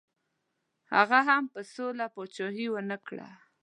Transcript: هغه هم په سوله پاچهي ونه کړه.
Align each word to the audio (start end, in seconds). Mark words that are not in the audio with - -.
هغه 0.95 1.19
هم 1.29 1.43
په 1.53 1.59
سوله 1.73 2.05
پاچهي 2.13 2.65
ونه 2.71 2.97
کړه. 3.07 3.29